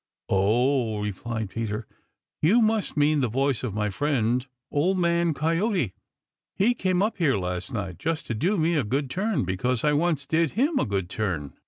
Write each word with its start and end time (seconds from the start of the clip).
"Oh?" 0.29 0.97
replied 0.97 1.51
Peter, 1.51 1.85
"you 2.41 2.59
must 2.59 2.97
mean 2.97 3.19
the 3.21 3.27
voice 3.29 3.61
of 3.63 3.75
my 3.75 3.91
friend. 3.91 4.47
Old 4.71 4.97
Man 4.97 5.35
Coyote. 5.35 5.93
He 6.55 6.73
came 6.73 7.03
up 7.03 7.17
here 7.17 7.37
last 7.37 7.71
night 7.71 7.99
just 7.99 8.25
to 8.25 8.33
do 8.33 8.57
me 8.57 8.75
a 8.75 8.83
good 8.83 9.11
turn 9.11 9.45
because 9.45 9.83
I 9.83 9.93
once 9.93 10.25
did 10.25 10.53
him 10.53 10.79
a 10.79 10.85
good 10.85 11.07
turn." 11.07 11.53